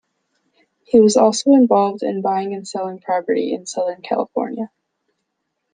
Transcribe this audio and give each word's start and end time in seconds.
He 0.83 0.97
also 0.99 1.23
was 1.23 1.45
involved 1.61 2.01
in 2.01 2.23
buying 2.23 2.55
and 2.55 2.67
selling 2.67 3.01
property 3.01 3.53
in 3.53 3.67
Southern 3.67 4.01
California. 4.01 4.71